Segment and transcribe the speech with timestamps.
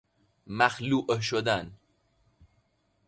[0.47, 1.73] مخلوع شدن